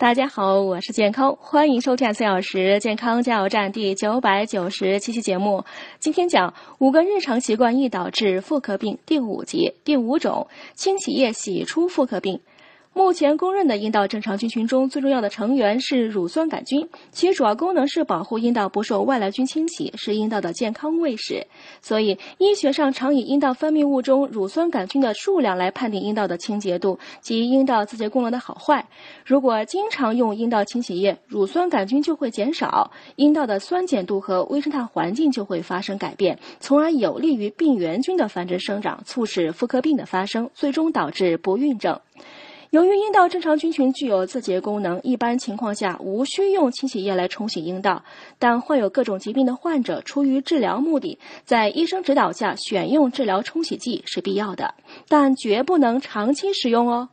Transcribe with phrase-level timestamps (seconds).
[0.00, 5.62] 大家好，我是健康，欢迎收看四小时健康加油站第九百九十七期节目。
[5.98, 12.40] 今天讲五个日常习惯易导致妇科病第五节第五种清洗液洗出妇科病。
[12.92, 21.46] 目前公认的阴道正常菌群中最重要的成员是乳酸杆菌，其主要功能是保护阴道不受外来菌侵袭，是阴道的健康卫士。
[21.80, 28.84] 所以，医学上常以阴道分泌物中乳酸杆菌的数量来判定阴道的清洁度及阴道自洁功能的好坏。
[29.24, 42.00] 如果经常用阴道清洗液，乳酸杆菌就会减少，阴道的酸碱度和微生态环境就会发生改变，从而有利于病原菌的繁殖生长，促使妇科病的发生，最终导致不孕症。
[42.70, 48.04] 由于阴道正常菌群具有自洁功能，一般情况下无需用清洗液来冲洗阴道。
[48.38, 54.72] 但患有各种疾病的患者，出于治疗目的，在医生指导下选用治疗冲洗剂是必要的，
[55.08, 57.08] 但绝不能长期使用哦。